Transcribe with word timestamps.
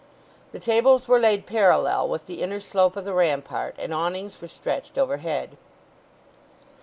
The 0.51 0.57
tables 0.57 1.07
were 1.07 1.19
laid 1.19 1.45
parallel 1.45 2.09
with 2.09 2.25
the 2.25 2.41
inner 2.41 2.59
slope 2.59 2.97
of 2.97 3.05
the 3.05 3.13
rampart, 3.13 3.75
and 3.77 3.93
awnings 3.93 4.41
were 4.41 4.47
stretched 4.47 4.97
overhead. 4.97 5.57